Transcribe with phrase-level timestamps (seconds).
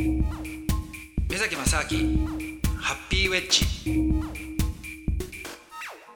[0.00, 2.26] 目崎正明
[2.78, 3.66] ハッピーウェッジ。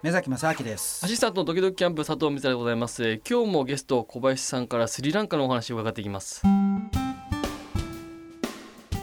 [0.03, 1.04] 目崎正明です。
[1.04, 3.07] アシスタントのドキドキキャンプ佐藤光でございます。
[3.07, 6.43] えー今日もゲスト小林さんからスリランカのお話を伺っていきます。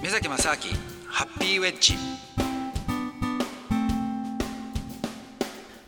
[0.02, 0.58] 目崎正明
[1.08, 1.94] ハッピーウェッジ。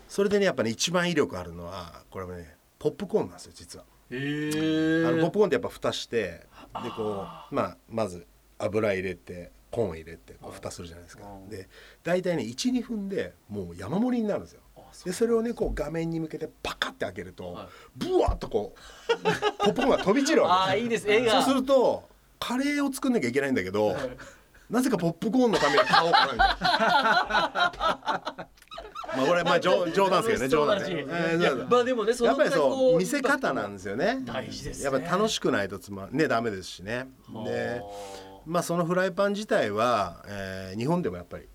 [0.08, 3.86] それでねやっぱね一番威力あるのはこれはねポップコーンなんですよ実は。
[4.12, 6.46] へあのポップコーンってやっぱ蓋して
[6.84, 8.28] でこうまあまず
[8.64, 11.24] 油入れてコーン入れてこう蓋するじゃないですか。
[11.50, 11.68] で
[12.04, 14.62] 大体ね12分でもう山盛りになるんですよ。
[15.06, 17.58] でそれをねこう画面に向けてパカッて開けると、
[17.96, 18.76] ブワーッとこ
[19.10, 19.14] う
[19.66, 21.14] ポップコーンが飛び散るわけですよ。
[21.16, 21.30] いいです。
[21.30, 22.08] 映そうすると
[22.40, 23.96] カレーを作んなきゃいけないんだけど、
[24.70, 26.56] なぜかポップコーンのために買おうかなみたいな。
[29.16, 31.32] まあこれまあ冗冗談ですけどね冗談で、楽しそうだし。
[31.32, 34.20] えーいやそうまあでもねやっぱりそうう見せ方なんですよね。
[34.26, 34.84] 大事ですね。
[34.84, 37.08] やっぱり楽しくないとつまねダメですしね。
[37.46, 37.82] で
[38.46, 41.48] まあそのフライパン自体は、えー日本でもやっぱり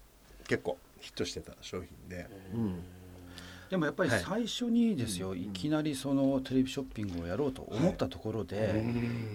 [0.47, 2.83] 結構ヒットしてた商品で、うん。
[3.69, 8.83] でもやっぱり最初にですよ、いきなりそのテレビショッピングをやろうと思ったところで、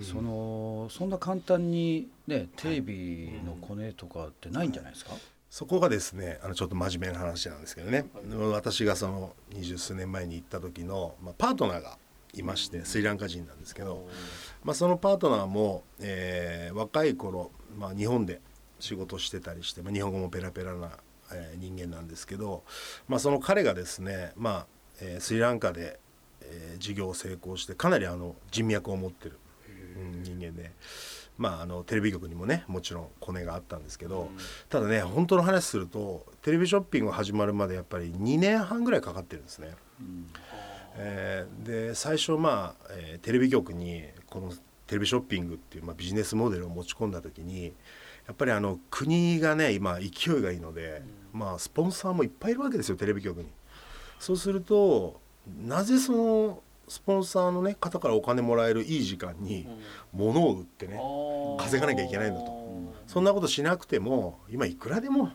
[0.01, 5.11] そのそんな簡単にねテレビのコネとかってないんじゃないですか、
[5.51, 8.05] そこがですねあのちょっと真面目な話なんですけどね、
[8.51, 11.99] 私がその二十数年前に行った時の、まあ、パートナーが
[12.33, 14.07] いましてスリランカ人なんですけど、
[14.63, 18.41] まあ、そのパートナーも、えー若い頃、まあ、日本で
[18.79, 20.91] 仕事してたりして、まあ、日本語もペラペラな、
[21.31, 22.63] えー人間なんですけど、
[23.07, 24.67] まあ、その彼がですね、まあ
[25.01, 25.99] えースリランカで、
[26.41, 29.37] えー事業を成功してかなりあの人脈を持ってる、
[29.97, 30.71] うん人間で。
[31.35, 34.29] まあ、あのテレビ局にもねもちろんコネがあったんですけど、
[34.69, 39.73] ただね本当の話するとテレビショッピング始まるまでやっぱり2年半ぐらいかかってるんですね。
[39.99, 40.27] うん
[40.95, 44.52] えーで最初まあ、えーテレビ局にこの
[44.88, 47.73] テレビショッピングっていう、まあ、ビジネスモデルを持ち込んだ時に
[48.27, 51.02] やっぱりあの国がね今勢いがいいので、
[51.33, 53.50] まあスポンサーもいっぱいいるわけですよテレビ局に。
[54.19, 55.19] そうすると
[55.66, 59.67] なぜそのスポンサーの、ね、方からお金もらえるいい時間に
[60.13, 61.00] 物を売ってね
[61.57, 62.63] 稼がなきゃいけないんだと。
[63.07, 65.31] そんなことしなくても今いくらでも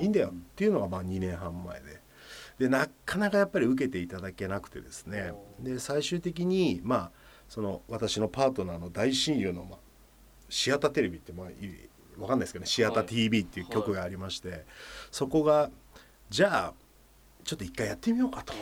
[0.00, 2.05] いいんだよっていうのがまあ2年半前で。
[2.58, 5.32] でなかなかやっぱり受けていただけなくてですね。
[5.60, 7.10] で最終的にまあ
[7.48, 9.78] その私のパートナーの大親友の、まあ、
[10.48, 11.54] シアターテレビってまあい
[12.18, 14.64] わかんないですけどねシアター TV っていう曲がありまして、
[15.10, 15.70] そこが
[16.30, 16.74] じゃあ
[17.44, 18.52] ちょっと一回やってみようかと、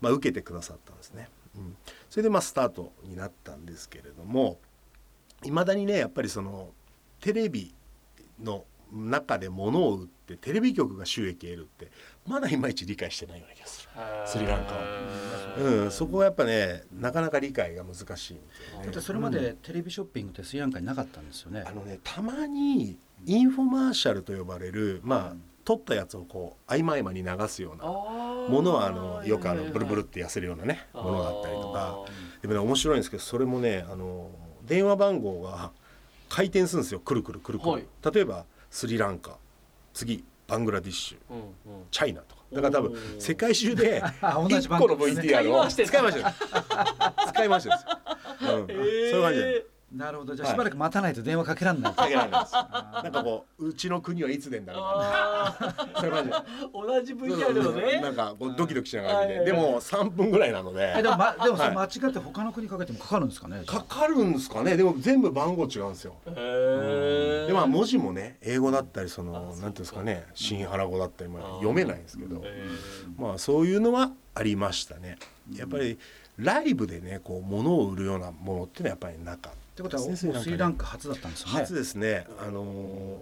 [0.00, 1.28] まあ、受けてくださったんですね。
[1.54, 1.76] うん、
[2.08, 4.58] それでまあスタートになったんですけれども
[5.44, 6.70] いまだにねやっぱりその
[7.20, 7.74] テレビ
[8.42, 11.90] の中で物を売ってテレビ局が収益得るって
[12.26, 13.88] まだいまいち理解してないような気がする。
[14.26, 14.80] スリランカは、
[15.58, 18.40] うん、そこはやっぱねなかなか理解が難しいね
[18.84, 32.04] だってそれまでテレビショッピングってスリランカになかったんですよね、あのねたまにインフォマーシャルと呼ばれるまあ撮ったやつをこう合間合間に流すようなものはあのよくあのブルブルって痩せるようなねものがあったりとか。
[32.40, 34.30] でもね面白いんですけどそれもねあの
[34.66, 35.70] 電話番号が
[36.28, 37.00] 回転するんですよ。
[37.00, 37.84] くるくるくるくる、はい。
[38.12, 39.36] 例えばスリランカ
[39.92, 41.42] 次バングラディッシュ
[41.90, 42.42] チャイナとか。
[42.52, 46.50] だから多分世界中で あ同じ1個の VTR を使い回してんだ使い回
[46.80, 47.16] してる。
[47.28, 49.38] 使い回してるんですよ、うん、そういう感じ。
[49.40, 50.34] でなるほど。
[50.34, 52.52] じゃあしばらく待たないと電話かけられない、かけられないです。
[52.54, 55.86] なんかこううちの国はいつでんだろうか。
[55.96, 56.36] そういう感じで
[56.72, 59.44] 同じ VTR をねなんかこうドキドキしながら見はい。
[59.44, 60.94] てでも3分ぐらいなので。
[60.98, 64.76] えでも,、ま、でもそれは間違って他の国かけてもかかるんですかね、かかるんですかね。
[64.76, 66.14] でも全部番号違うんですよ。
[66.26, 70.26] へでまあ文字もね英語だったりそのなんていうんですかね。
[70.34, 72.42] 新原語だったりまあ読めないんですけど。
[73.18, 75.18] まあそういうのはありましたね。
[75.54, 75.98] やっぱり
[76.38, 81.52] ライブでねこう物を売るようなものっていうのはやっぱりなかっってことはもうですねスリランカ初だったんですよね。
[81.54, 82.26] 初ですね。
[82.38, 82.62] あの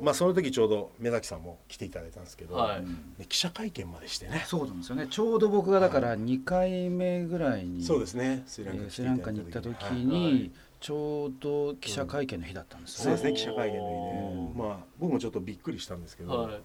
[0.00, 2.80] ーまあその時ちょうど目崎さんも来ていただいたんですけど、はい。
[2.82, 4.44] ね記者会見までしてね。
[4.46, 5.06] そうなんですよね。
[5.08, 8.42] ちょうど僕がだから2回目ぐらいに、そうですね。
[8.46, 13.52] スリランカえースリランカに行った時に、ちょうど記者会見の日だったんですよね、そうですね。
[13.52, 14.62] 記者会見の日で。
[14.64, 16.62] まあ僕もちょっとびっくりしたんですけど、はい。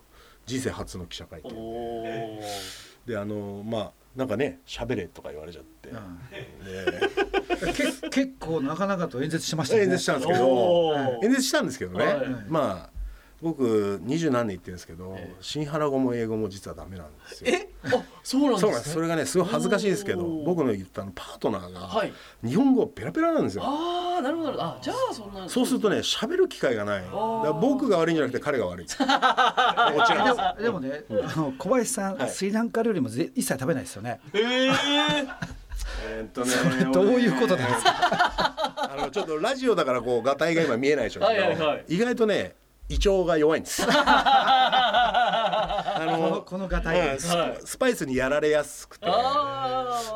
[0.47, 2.41] 人生初の記者会見おー。
[3.05, 5.95] であのまあなんかね喋れとか言われちゃって、で
[7.15, 7.24] け
[8.09, 9.93] 結構なかなかと演説しましたよね。
[9.93, 10.95] 演説したんですけど。
[11.23, 12.27] 演説したんですけどね、はい。
[12.47, 12.95] まあ
[13.41, 17.51] 僕二十何年言ってるんですけど、新原語も英語も実はダメなんですよ。
[17.53, 17.69] え？
[17.83, 18.65] あそうなんですね。
[18.65, 18.93] そうなんです。
[18.93, 22.13] それがねすごい恥ずかしいですけど僕の言ったあのパートナーがはい。
[22.43, 23.63] 日本語ペラペラなんですよ。
[23.65, 24.51] ああなるほど。
[24.51, 25.47] なるほどあじゃあそんな。
[25.49, 27.01] そうするとね喋る機会がない。
[27.03, 27.41] だー。
[27.41, 28.85] から僕が悪いんじゃなくて彼が悪い。
[28.87, 28.99] もち
[30.15, 30.63] ろんです。
[30.63, 32.29] でもね、あの小林さん、はい。
[32.29, 34.21] スリランカ料理もぜ一切食べないですよね。
[34.33, 34.73] ええ
[36.07, 37.91] えーっとねどういうことなんですか。
[38.77, 41.85] あのちょっとラジオだからこうガタイが今見えないでしょうけどはいはいはい。
[41.87, 42.55] 意外とね
[42.89, 43.83] 胃腸が弱いんです。
[45.97, 49.11] あこのこのがたいスパイスにやられやすくてあ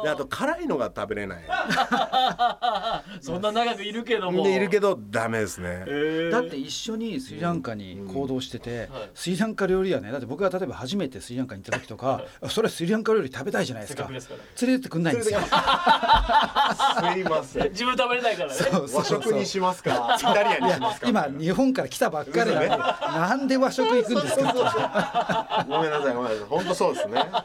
[0.04, 1.44] であと辛いのが食べれない。
[1.50, 4.44] あ そんな長くいるけども。
[4.44, 5.84] でいるけどダメですね。
[5.88, 6.32] へー。
[6.32, 9.10] だって一緒にスリランカに行動してて、はい。
[9.14, 14.08] スリランカ料理はねだって僕が例えば初めてスリランカに行った時とか、それはスリランカ料理食べたいじゃないですか。
[14.10, 14.24] 連れ
[14.68, 15.40] てってくんないんですよ。
[15.40, 17.70] すいません。
[17.72, 18.56] 自分食べれないからね。
[18.56, 20.18] そうそう和食にしますか？
[20.20, 21.08] イタリアンにしますか？
[21.10, 25.66] 今日本から来たばっかりでなんで和食行くんですか？
[25.68, 26.48] ごめんなさいごめんなさい。
[26.50, 27.40] 本当そうですね、うん、本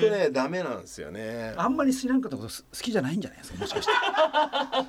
[0.00, 1.52] 当ねダメなんですよね。
[1.56, 3.58] あんまりスリランカのことす好きじゃないんじゃないですか？
[3.60, 3.92] もしかして。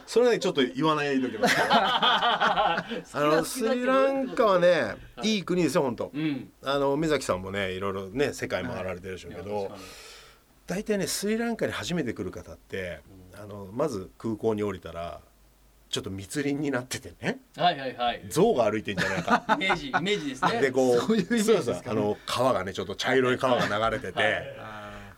[0.07, 5.40] それはねちょっと言わないでおきます あのスリランカはねい。
[5.40, 6.12] い国ですよ本当。
[6.13, 6.51] うん。
[6.63, 9.72] あの目崎さんもねいろいろね世界回られてるでしょうけど、
[10.68, 13.01] 大体ねスリランカに初めて来る方って、
[13.39, 15.19] あのまず空港に降りたら
[15.89, 17.39] ちょっと密林になっててね。
[17.56, 18.25] はいはいはい。
[18.30, 19.46] 象が歩いてんじゃないか。
[19.50, 20.60] イメージイメージですね。
[20.62, 21.63] でこうそういうイメージですかね。
[21.63, 24.56] そうそうあの川がねちょっと茶色い川が流れてて、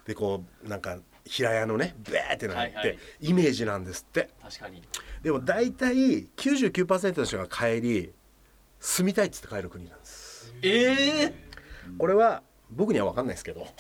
[0.06, 2.98] でこうなんか平屋のねベーってなって、はいはい。
[3.22, 4.30] イメージなんですって。
[4.42, 4.84] 確かに。
[5.24, 8.14] でも大体99%の人が帰り
[8.80, 10.54] 住みたいっつって帰る国なんです。
[10.62, 11.34] ええ
[11.98, 13.62] これは僕には分かんないですけど。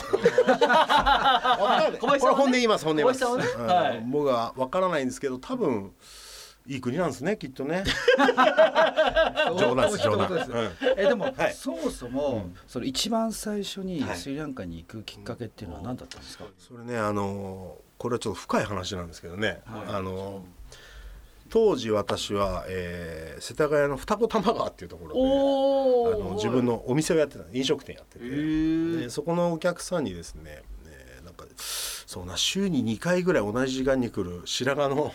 [2.00, 3.31] これ本音言います本音言います、ね
[3.63, 4.12] はいうん。
[4.12, 5.94] 僕は分からないんですけど多分
[6.67, 7.83] いい国なんですねきっとね。
[9.59, 10.33] 冗談です冗談。
[10.33, 10.51] です
[10.97, 11.53] えでも、はい。
[11.53, 14.17] そもそも、その一番最初にはい。
[14.17, 19.95] スリランカに行くきっかけっていうのは何だったんですか、それねあのこれはちょっと深い話なんですけどね、はい。
[19.95, 20.44] あの
[21.50, 28.25] 当時私は、えー世田谷の二子玉川っていうところでおおあの自分のお店をやってた飲食店やってて、
[29.01, 30.62] でそこのお客さんにですねね
[31.23, 35.13] なんかそうな週に2回ぐらい同じ時間に来る白髪の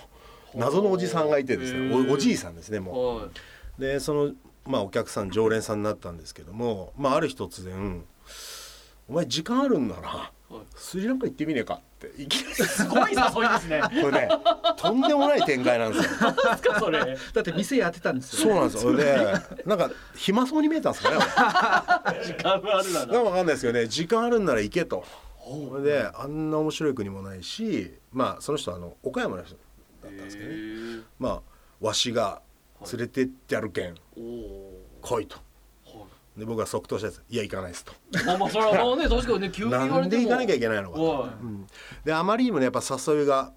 [0.55, 3.32] 謎のおじさんがいてですねおおじいさんですねもはう
[3.79, 4.32] でその、
[4.67, 8.05] まあ、お客さん常連さんになったんですけども、まあ、ある日突然
[9.08, 9.97] 「お前時間あるんな。
[9.97, 10.55] らはい。
[10.76, 11.75] スリランカ行ってみねえか」
[12.06, 12.55] っていきなり。
[12.55, 13.82] すごい誘いですね。
[14.02, 14.29] これね
[14.76, 16.35] とんでもない展開なんですよ。
[16.79, 17.17] それ。
[17.35, 18.97] だって店やってたんですよ、そうなんですよ。
[18.97, 19.35] で
[19.67, 21.17] なんか暇そうに見えたんですかね
[22.06, 22.99] 俺 時間があるな。
[23.00, 25.05] なんかわかんないですけどね時間あるんなら行けと。
[25.43, 29.56] それであんな面白い国もないしまあその人はあの岡山の人
[30.02, 31.02] だったんですけどね。
[31.19, 31.43] まあ
[31.81, 32.43] わしが
[32.93, 35.38] 連れてってやるけんおお来いと。
[36.37, 37.93] で僕は即答したやついや行かないですと。
[38.25, 40.23] まあまあそれはもうね確かにね 急に言わなんれても。
[40.23, 41.05] で行かなきゃいけないのかと。
[41.05, 41.67] はうん。
[42.05, 43.52] であまりにもねやっぱ誘いが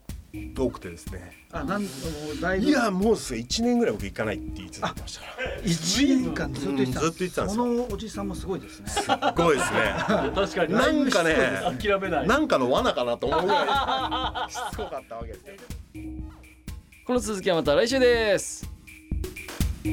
[0.57, 1.45] 多くてですね。
[1.51, 1.85] あなん
[2.41, 2.65] だいぶ。
[2.65, 5.61] いやもうすぐ1年ぐらい僕行かないって言い続ましたから。
[5.61, 7.63] 1年間ずっと言ってたんうんずっと言ってたんですよ。
[7.63, 8.89] そのおじさんもすごいですね。
[8.89, 9.05] すっ
[9.37, 9.79] ごいですね。
[9.79, 10.73] い 確かに。
[10.73, 11.35] なんかね
[11.79, 12.27] 諦めない。
[12.27, 15.53] なんかの罠かなと思うぐらいしつこかったわけですよ。
[17.05, 18.65] この続きはまた来週です「